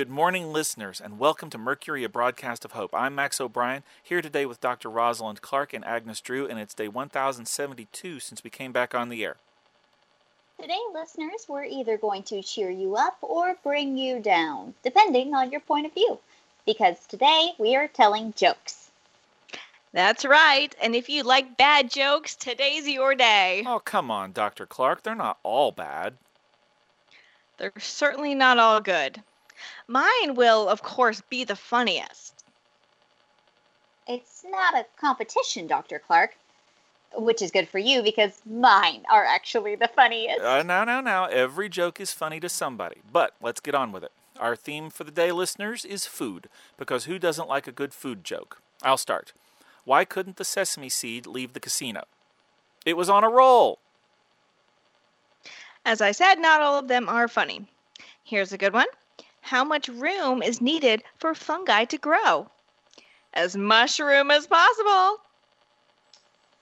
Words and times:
Good 0.00 0.08
morning, 0.08 0.50
listeners, 0.50 0.98
and 0.98 1.18
welcome 1.18 1.50
to 1.50 1.58
Mercury, 1.58 2.04
a 2.04 2.08
broadcast 2.08 2.64
of 2.64 2.72
hope. 2.72 2.94
I'm 2.94 3.14
Max 3.14 3.38
O'Brien, 3.38 3.82
here 4.02 4.22
today 4.22 4.46
with 4.46 4.58
Dr. 4.58 4.88
Rosalind 4.88 5.42
Clark 5.42 5.74
and 5.74 5.84
Agnes 5.84 6.22
Drew, 6.22 6.46
and 6.46 6.58
it's 6.58 6.72
day 6.72 6.88
1072 6.88 8.18
since 8.18 8.42
we 8.42 8.48
came 8.48 8.72
back 8.72 8.94
on 8.94 9.10
the 9.10 9.22
air. 9.22 9.36
Today, 10.58 10.78
listeners, 10.94 11.44
we're 11.46 11.64
either 11.64 11.98
going 11.98 12.22
to 12.22 12.40
cheer 12.40 12.70
you 12.70 12.96
up 12.96 13.18
or 13.20 13.58
bring 13.62 13.98
you 13.98 14.20
down, 14.20 14.72
depending 14.82 15.34
on 15.34 15.50
your 15.50 15.60
point 15.60 15.84
of 15.84 15.92
view. 15.92 16.18
Because 16.64 16.96
today 17.06 17.50
we 17.58 17.76
are 17.76 17.86
telling 17.86 18.32
jokes. 18.32 18.88
That's 19.92 20.24
right. 20.24 20.74
And 20.82 20.94
if 20.94 21.10
you 21.10 21.24
like 21.24 21.58
bad 21.58 21.90
jokes, 21.90 22.34
today's 22.36 22.88
your 22.88 23.14
day. 23.14 23.64
Oh, 23.66 23.80
come 23.80 24.10
on, 24.10 24.32
Dr. 24.32 24.64
Clark. 24.64 25.02
They're 25.02 25.14
not 25.14 25.36
all 25.42 25.72
bad. 25.72 26.14
They're 27.58 27.74
certainly 27.78 28.34
not 28.34 28.58
all 28.58 28.80
good. 28.80 29.22
Mine 29.88 30.34
will, 30.34 30.68
of 30.68 30.82
course, 30.82 31.22
be 31.28 31.44
the 31.44 31.56
funniest. 31.56 32.44
It's 34.06 34.44
not 34.48 34.74
a 34.74 34.86
competition, 34.98 35.66
Dr. 35.66 35.98
Clark, 35.98 36.36
which 37.16 37.42
is 37.42 37.50
good 37.50 37.68
for 37.68 37.78
you 37.78 38.02
because 38.02 38.40
mine 38.44 39.04
are 39.10 39.24
actually 39.24 39.76
the 39.76 39.88
funniest. 39.88 40.40
Uh, 40.40 40.62
now, 40.62 40.84
now, 40.84 41.00
now. 41.00 41.26
Every 41.26 41.68
joke 41.68 42.00
is 42.00 42.12
funny 42.12 42.40
to 42.40 42.48
somebody. 42.48 42.96
But 43.12 43.34
let's 43.40 43.60
get 43.60 43.74
on 43.74 43.92
with 43.92 44.02
it. 44.02 44.12
Our 44.38 44.56
theme 44.56 44.90
for 44.90 45.04
the 45.04 45.10
day, 45.10 45.32
listeners, 45.32 45.84
is 45.84 46.06
food, 46.06 46.48
because 46.78 47.04
who 47.04 47.18
doesn't 47.18 47.48
like 47.48 47.66
a 47.66 47.72
good 47.72 47.92
food 47.92 48.24
joke? 48.24 48.62
I'll 48.82 48.96
start. 48.96 49.32
Why 49.84 50.04
couldn't 50.04 50.36
the 50.36 50.44
sesame 50.44 50.88
seed 50.88 51.26
leave 51.26 51.52
the 51.52 51.60
casino? 51.60 52.04
It 52.86 52.96
was 52.96 53.10
on 53.10 53.24
a 53.24 53.28
roll. 53.28 53.78
As 55.84 56.00
I 56.00 56.12
said, 56.12 56.36
not 56.36 56.60
all 56.60 56.78
of 56.78 56.88
them 56.88 57.08
are 57.08 57.28
funny. 57.28 57.66
Here's 58.24 58.52
a 58.52 58.58
good 58.58 58.72
one 58.72 58.86
How 59.42 59.64
much 59.64 59.88
room 59.88 60.42
is 60.42 60.60
needed 60.60 61.02
for 61.18 61.34
fungi 61.34 61.84
to 61.86 61.98
grow? 61.98 62.50
As 63.32 63.56
much 63.56 63.98
room 63.98 64.30
as 64.30 64.46
possible. 64.46 65.18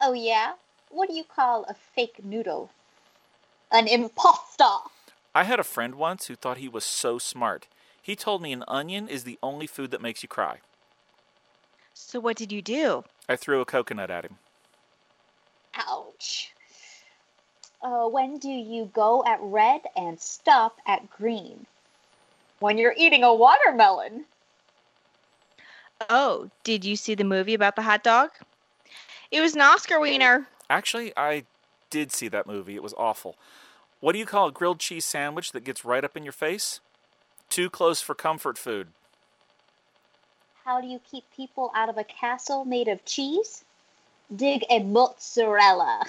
Oh, 0.00 0.12
yeah? 0.14 0.52
What 0.90 1.08
do 1.08 1.14
you 1.14 1.24
call 1.24 1.64
a 1.64 1.74
fake 1.74 2.24
noodle? 2.24 2.70
An 3.72 3.88
impostor. 3.88 4.88
I 5.34 5.44
had 5.44 5.58
a 5.58 5.64
friend 5.64 5.94
once 5.96 6.26
who 6.26 6.36
thought 6.36 6.58
he 6.58 6.68
was 6.68 6.84
so 6.84 7.18
smart. 7.18 7.66
He 8.00 8.14
told 8.14 8.42
me 8.42 8.52
an 8.52 8.64
onion 8.68 9.08
is 9.08 9.24
the 9.24 9.38
only 9.42 9.66
food 9.66 9.90
that 9.90 10.02
makes 10.02 10.22
you 10.22 10.28
cry. 10.28 10.58
So, 11.94 12.20
what 12.20 12.36
did 12.36 12.52
you 12.52 12.60
do? 12.60 13.04
I 13.28 13.36
threw 13.36 13.60
a 13.60 13.64
coconut 13.64 14.10
at 14.10 14.24
him. 14.24 14.38
Ouch. 15.74 16.52
Uh, 17.82 18.06
when 18.08 18.38
do 18.38 18.48
you 18.48 18.90
go 18.92 19.24
at 19.26 19.38
red 19.40 19.82
and 19.96 20.20
stop 20.20 20.78
at 20.86 21.10
green? 21.10 21.66
When 22.60 22.78
you're 22.78 22.94
eating 22.96 23.24
a 23.24 23.34
watermelon. 23.34 24.24
Oh, 26.08 26.50
did 26.62 26.84
you 26.84 26.96
see 26.96 27.14
the 27.14 27.24
movie 27.24 27.54
about 27.54 27.76
the 27.76 27.82
hot 27.82 28.02
dog? 28.02 28.30
It 29.30 29.40
was 29.40 29.54
an 29.54 29.60
Oscar 29.60 30.00
wiener. 30.00 30.46
Actually, 30.70 31.12
I 31.16 31.44
did 31.90 32.12
see 32.12 32.28
that 32.28 32.46
movie. 32.46 32.74
It 32.74 32.82
was 32.82 32.94
awful. 32.96 33.36
What 34.00 34.12
do 34.12 34.18
you 34.18 34.26
call 34.26 34.48
a 34.48 34.52
grilled 34.52 34.80
cheese 34.80 35.04
sandwich 35.04 35.52
that 35.52 35.64
gets 35.64 35.84
right 35.84 36.04
up 36.04 36.16
in 36.16 36.24
your 36.24 36.32
face? 36.32 36.80
Too 37.48 37.70
close 37.70 38.00
for 38.00 38.14
comfort 38.14 38.58
food. 38.58 38.88
How 40.64 40.80
do 40.80 40.86
you 40.86 41.00
keep 41.10 41.24
people 41.34 41.70
out 41.74 41.88
of 41.88 41.98
a 41.98 42.04
castle 42.04 42.64
made 42.64 42.88
of 42.88 43.04
cheese? 43.04 43.64
Dig 44.34 44.64
a 44.70 44.80
mozzarella. 44.80 46.02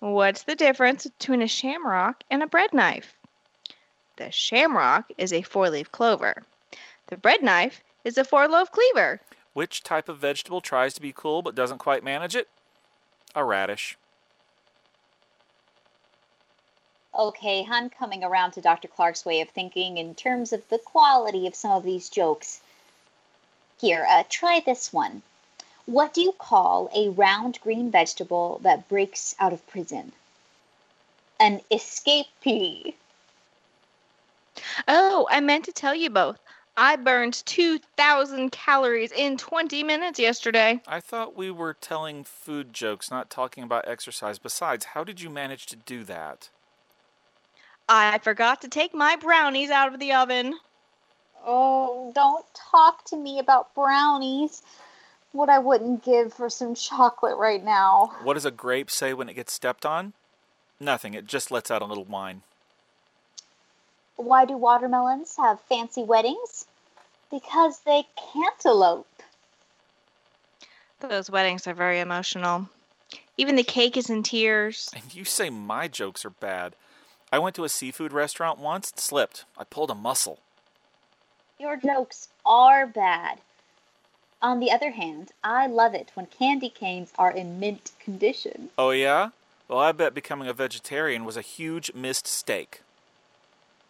What's 0.00 0.42
the 0.42 0.54
difference 0.54 1.06
between 1.06 1.42
a 1.42 1.48
shamrock 1.48 2.24
and 2.30 2.42
a 2.42 2.46
bread 2.46 2.72
knife? 2.72 3.14
The 4.16 4.30
shamrock 4.30 5.10
is 5.18 5.32
a 5.32 5.42
four 5.42 5.70
leaf 5.70 5.90
clover. 5.90 6.44
The 7.08 7.16
bread 7.16 7.42
knife 7.42 7.82
is 8.04 8.16
a 8.16 8.24
four 8.24 8.46
loaf 8.48 8.70
cleaver. 8.70 9.20
Which 9.54 9.82
type 9.82 10.08
of 10.08 10.18
vegetable 10.18 10.60
tries 10.60 10.94
to 10.94 11.00
be 11.00 11.12
cool 11.12 11.42
but 11.42 11.54
doesn't 11.54 11.78
quite 11.78 12.04
manage 12.04 12.36
it? 12.36 12.48
A 13.34 13.44
radish. 13.44 13.96
Okay, 17.16 17.66
I'm 17.70 17.90
coming 17.90 18.24
around 18.24 18.52
to 18.52 18.60
Dr. 18.60 18.88
Clark's 18.88 19.24
way 19.24 19.40
of 19.40 19.48
thinking 19.48 19.98
in 19.98 20.14
terms 20.14 20.52
of 20.52 20.68
the 20.68 20.78
quality 20.78 21.46
of 21.46 21.54
some 21.54 21.70
of 21.70 21.84
these 21.84 22.08
jokes. 22.08 22.60
Here, 23.80 24.04
uh, 24.08 24.24
try 24.28 24.60
this 24.60 24.92
one. 24.92 25.22
What 25.86 26.14
do 26.14 26.22
you 26.22 26.32
call 26.32 26.90
a 26.94 27.10
round 27.10 27.60
green 27.60 27.90
vegetable 27.90 28.58
that 28.62 28.88
breaks 28.88 29.36
out 29.38 29.52
of 29.52 29.66
prison? 29.66 30.12
An 31.38 31.60
escapee. 31.70 32.94
Oh, 34.88 35.26
I 35.30 35.40
meant 35.40 35.64
to 35.66 35.72
tell 35.72 35.94
you 35.94 36.10
both. 36.10 36.38
I 36.76 36.96
burned 36.96 37.42
2,000 37.46 38.50
calories 38.50 39.12
in 39.12 39.36
20 39.36 39.84
minutes 39.84 40.18
yesterday. 40.18 40.80
I 40.88 40.98
thought 41.00 41.36
we 41.36 41.50
were 41.50 41.74
telling 41.74 42.24
food 42.24 42.72
jokes, 42.72 43.10
not 43.10 43.30
talking 43.30 43.62
about 43.62 43.86
exercise. 43.86 44.38
Besides, 44.38 44.86
how 44.86 45.04
did 45.04 45.20
you 45.20 45.30
manage 45.30 45.66
to 45.66 45.76
do 45.76 46.02
that? 46.04 46.48
I 47.88 48.18
forgot 48.18 48.60
to 48.62 48.68
take 48.68 48.94
my 48.94 49.14
brownies 49.16 49.70
out 49.70 49.92
of 49.92 50.00
the 50.00 50.12
oven. 50.14 50.54
Oh, 51.46 52.10
don't 52.14 52.46
talk 52.54 53.04
to 53.06 53.16
me 53.16 53.38
about 53.38 53.74
brownies. 53.74 54.62
What 55.32 55.50
I 55.50 55.58
wouldn't 55.58 56.04
give 56.04 56.32
for 56.32 56.48
some 56.48 56.74
chocolate 56.74 57.36
right 57.36 57.62
now. 57.62 58.14
What 58.22 58.34
does 58.34 58.46
a 58.46 58.50
grape 58.50 58.90
say 58.90 59.12
when 59.14 59.28
it 59.28 59.34
gets 59.34 59.52
stepped 59.52 59.84
on? 59.84 60.14
Nothing, 60.80 61.14
it 61.14 61.26
just 61.26 61.50
lets 61.50 61.70
out 61.70 61.82
a 61.82 61.86
little 61.86 62.04
whine. 62.04 62.42
Why 64.16 64.44
do 64.44 64.56
watermelons 64.56 65.36
have 65.36 65.60
fancy 65.62 66.04
weddings? 66.04 66.66
Because 67.30 67.80
they 67.80 68.06
cantaloupe. 68.32 69.06
Those 71.00 71.30
weddings 71.30 71.66
are 71.66 71.74
very 71.74 72.00
emotional. 72.00 72.68
Even 73.36 73.56
the 73.56 73.64
cake 73.64 73.96
is 73.96 74.08
in 74.08 74.22
tears. 74.22 74.90
And 74.94 75.14
you 75.14 75.24
say 75.24 75.50
my 75.50 75.88
jokes 75.88 76.24
are 76.24 76.30
bad. 76.30 76.76
I 77.32 77.38
went 77.40 77.56
to 77.56 77.64
a 77.64 77.68
seafood 77.68 78.12
restaurant 78.12 78.60
once 78.60 78.90
and 78.90 79.00
slipped. 79.00 79.44
I 79.58 79.64
pulled 79.64 79.90
a 79.90 79.94
muscle. 79.94 80.38
Your 81.58 81.76
jokes 81.76 82.28
are 82.46 82.86
bad. 82.86 83.40
On 84.40 84.60
the 84.60 84.70
other 84.70 84.92
hand, 84.92 85.32
I 85.42 85.66
love 85.66 85.94
it 85.94 86.12
when 86.14 86.26
candy 86.26 86.68
canes 86.68 87.12
are 87.18 87.30
in 87.30 87.58
mint 87.58 87.90
condition. 87.98 88.70
Oh, 88.78 88.90
yeah? 88.90 89.30
Well, 89.66 89.78
I 89.78 89.92
bet 89.92 90.14
becoming 90.14 90.46
a 90.46 90.52
vegetarian 90.52 91.24
was 91.24 91.36
a 91.36 91.42
huge 91.42 91.92
missed 91.94 92.26
steak. 92.26 92.82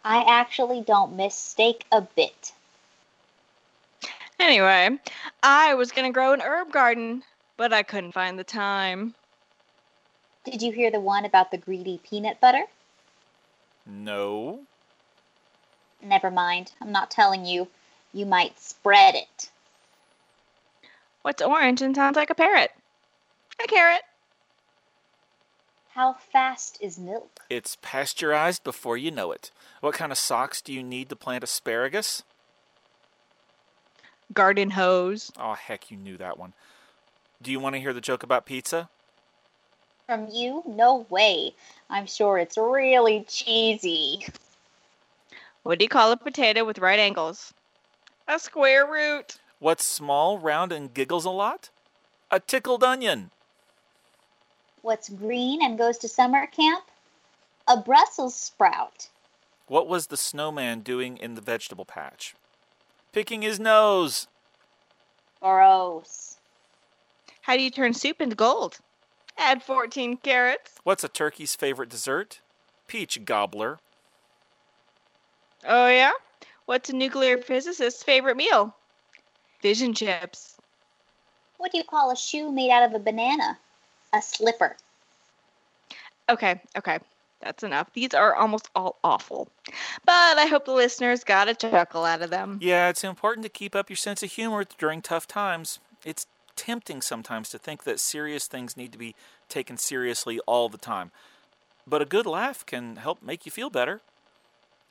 I 0.05 0.23
actually 0.27 0.81
don't 0.81 1.15
miss 1.15 1.33
steak 1.33 1.83
a 1.91 2.01
bit. 2.01 2.53
Anyway, 4.39 4.99
I 5.41 5.73
was 5.73 5.91
going 5.91 6.05
to 6.05 6.13
grow 6.13 6.31
an 6.31 6.41
herb 6.41 6.71
garden, 6.71 7.23
but 7.57 7.73
I 7.73 7.81
couldn't 7.81 8.11
find 8.11 8.37
the 8.37 8.43
time. 8.43 9.15
Did 10.43 10.61
you 10.61 10.71
hear 10.71 10.91
the 10.91 10.99
one 10.99 11.25
about 11.25 11.49
the 11.49 11.57
greedy 11.57 11.99
peanut 12.07 12.39
butter? 12.39 12.65
No. 13.87 14.59
Never 16.03 16.29
mind. 16.29 16.71
I'm 16.79 16.91
not 16.91 17.09
telling 17.09 17.45
you. 17.45 17.67
You 18.13 18.27
might 18.27 18.59
spread 18.59 19.15
it. 19.15 19.49
What's 21.23 21.41
orange 21.41 21.81
and 21.81 21.95
sounds 21.95 22.15
like 22.15 22.29
a 22.29 22.35
parrot? 22.35 22.71
A 23.63 23.67
carrot. 23.67 24.03
How 25.95 26.11
fast 26.11 26.77
is 26.81 26.99
milk? 26.99 27.39
It's 27.49 27.77
pasteurized 27.81 28.65
before 28.65 28.97
you 28.97 29.11
know 29.11 29.31
it. 29.31 29.51
What 29.79 29.93
kind 29.93 30.11
of 30.11 30.17
socks 30.17 30.61
do 30.61 30.73
you 30.73 30.83
need 30.83 31.07
to 31.07 31.15
plant 31.15 31.41
asparagus? 31.41 32.23
Garden 34.33 34.71
hose. 34.71 35.31
Oh, 35.39 35.53
heck, 35.53 35.89
you 35.89 35.95
knew 35.95 36.17
that 36.17 36.37
one. 36.37 36.51
Do 37.41 37.49
you 37.49 37.61
want 37.61 37.75
to 37.75 37.79
hear 37.79 37.93
the 37.93 38.01
joke 38.01 38.23
about 38.23 38.45
pizza? 38.45 38.89
From 40.05 40.27
you? 40.29 40.63
No 40.67 41.05
way. 41.09 41.55
I'm 41.89 42.07
sure 42.07 42.37
it's 42.39 42.57
really 42.57 43.23
cheesy. 43.29 44.27
What 45.63 45.79
do 45.79 45.85
you 45.85 45.89
call 45.89 46.11
a 46.11 46.17
potato 46.17 46.65
with 46.65 46.79
right 46.79 46.99
angles? 46.99 47.53
A 48.27 48.37
square 48.37 48.85
root. 48.85 49.37
What's 49.59 49.85
small, 49.85 50.39
round, 50.39 50.73
and 50.73 50.93
giggles 50.93 51.23
a 51.23 51.29
lot? 51.29 51.69
A 52.29 52.41
tickled 52.41 52.83
onion. 52.83 53.31
What's 54.85 55.09
green 55.09 55.63
and 55.63 55.79
goes 55.79 55.97
to 55.97 56.07
summer 56.07 56.45
camp? 56.45 56.83
A 57.67 57.75
Brussels 57.75 58.35
sprout. 58.35 59.09
What 59.65 59.87
was 59.87 60.05
the 60.05 60.15
snowman 60.15 60.81
doing 60.81 61.17
in 61.17 61.33
the 61.33 61.41
vegetable 61.41 61.85
patch? 61.85 62.35
Picking 63.11 63.41
his 63.41 63.59
nose. 63.59 64.27
Gross. 65.41 66.37
How 67.41 67.57
do 67.57 67.63
you 67.63 67.71
turn 67.71 67.95
soup 67.95 68.21
into 68.21 68.35
gold? 68.35 68.77
Add 69.39 69.63
14 69.63 70.17
carrots. 70.17 70.75
What's 70.83 71.03
a 71.03 71.09
turkey's 71.09 71.55
favorite 71.55 71.89
dessert? 71.89 72.41
Peach 72.85 73.25
gobbler. 73.25 73.79
Oh, 75.67 75.87
yeah? 75.87 76.11
What's 76.67 76.91
a 76.91 76.95
nuclear 76.95 77.39
physicist's 77.39 78.03
favorite 78.03 78.37
meal? 78.37 78.75
Fish 79.61 79.81
and 79.81 79.97
chips. 79.97 80.57
What 81.57 81.71
do 81.71 81.79
you 81.79 81.83
call 81.83 82.11
a 82.11 82.15
shoe 82.15 82.51
made 82.51 82.69
out 82.69 82.87
of 82.87 82.93
a 82.93 82.99
banana? 82.99 83.57
A 84.15 84.21
slipper. 84.21 84.77
Okay, 86.29 86.61
okay. 86.77 86.99
That's 87.41 87.63
enough. 87.63 87.91
These 87.93 88.13
are 88.13 88.33
almost 88.33 88.69
all 88.75 88.95
awful. 89.03 89.49
But 90.05 90.37
I 90.37 90.47
hope 90.47 90.65
the 90.65 90.71
listeners 90.71 91.23
got 91.23 91.49
a 91.49 91.53
chuckle 91.53 92.05
out 92.05 92.21
of 92.21 92.29
them. 92.29 92.59
Yeah, 92.61 92.87
it's 92.89 93.03
important 93.03 93.43
to 93.43 93.49
keep 93.49 93.75
up 93.75 93.89
your 93.89 93.97
sense 93.97 94.23
of 94.23 94.31
humor 94.31 94.65
during 94.77 95.01
tough 95.01 95.27
times. 95.27 95.79
It's 96.05 96.27
tempting 96.55 97.01
sometimes 97.01 97.49
to 97.49 97.59
think 97.59 97.83
that 97.83 97.99
serious 97.99 98.47
things 98.47 98.77
need 98.77 98.93
to 98.93 98.97
be 98.97 99.15
taken 99.49 99.77
seriously 99.77 100.39
all 100.47 100.69
the 100.69 100.77
time. 100.77 101.11
But 101.85 102.01
a 102.01 102.05
good 102.05 102.25
laugh 102.25 102.65
can 102.65 102.95
help 102.95 103.21
make 103.21 103.45
you 103.45 103.51
feel 103.51 103.69
better. 103.69 104.01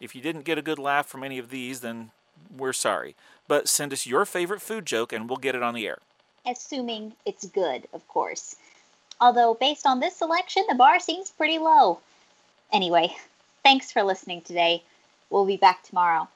If 0.00 0.15
you 0.15 0.20
didn't 0.20 0.44
get 0.44 0.59
a 0.59 0.62
good 0.62 0.79
laugh 0.79 1.06
from 1.06 1.25
any 1.25 1.38
of 1.38 1.49
these, 1.49 1.81
then 1.81 2.11
we're 2.55 2.75
sorry. 2.75 3.17
But 3.49 3.69
send 3.69 3.93
us 3.93 4.06
your 4.06 4.27
favorite 4.27 4.61
food 4.61 4.85
joke 4.85 5.12
and 5.12 5.29
we'll 5.29 5.38
get 5.38 5.55
it 5.55 5.62
on 5.62 5.75
the 5.75 5.87
air. 5.88 5.99
Assuming 6.47 7.15
it's 7.25 7.47
good, 7.47 7.88
of 7.94 8.06
course. 8.06 8.56
Although, 9.20 9.55
based 9.55 9.87
on 9.87 10.00
this 10.00 10.16
selection, 10.16 10.64
the 10.69 10.75
bar 10.75 10.99
seems 10.99 11.31
pretty 11.31 11.58
low. 11.58 12.00
Anyway, 12.72 13.16
thanks 13.62 13.93
for 13.93 14.02
listening 14.02 14.43
today. 14.43 14.82
We'll 15.31 15.46
be 15.46 15.56
back 15.56 15.82
tomorrow. 15.82 16.28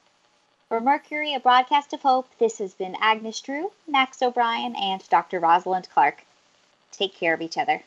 For 0.69 0.79
Mercury, 0.79 1.33
a 1.33 1.39
broadcast 1.39 1.93
of 1.93 2.01
hope, 2.01 2.29
this 2.37 2.59
has 2.59 2.73
been 2.73 2.95
Agnes 3.01 3.41
Drew, 3.41 3.71
Max 3.87 4.21
O'Brien, 4.21 4.75
and 4.75 5.07
Dr. 5.09 5.39
Rosalind 5.39 5.89
Clark. 5.89 6.23
Take 6.91 7.15
care 7.15 7.33
of 7.33 7.41
each 7.41 7.57
other. 7.57 7.83